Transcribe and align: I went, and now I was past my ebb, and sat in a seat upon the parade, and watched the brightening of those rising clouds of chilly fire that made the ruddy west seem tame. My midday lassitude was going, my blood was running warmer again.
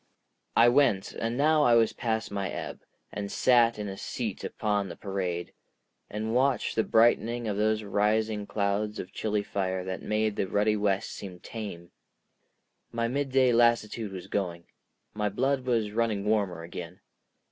I 0.55 0.67
went, 0.67 1.13
and 1.13 1.37
now 1.37 1.61
I 1.61 1.75
was 1.75 1.93
past 1.93 2.31
my 2.31 2.49
ebb, 2.49 2.79
and 3.11 3.31
sat 3.31 3.77
in 3.77 3.87
a 3.87 3.95
seat 3.95 4.43
upon 4.43 4.89
the 4.89 4.95
parade, 4.95 5.53
and 6.09 6.33
watched 6.33 6.75
the 6.75 6.83
brightening 6.83 7.47
of 7.47 7.55
those 7.55 7.83
rising 7.83 8.47
clouds 8.47 8.97
of 8.97 9.13
chilly 9.13 9.43
fire 9.43 9.83
that 9.83 10.01
made 10.01 10.37
the 10.37 10.47
ruddy 10.47 10.75
west 10.75 11.11
seem 11.11 11.39
tame. 11.39 11.91
My 12.91 13.07
midday 13.07 13.53
lassitude 13.53 14.11
was 14.11 14.25
going, 14.25 14.63
my 15.13 15.29
blood 15.29 15.65
was 15.67 15.91
running 15.91 16.25
warmer 16.25 16.63
again. 16.63 17.01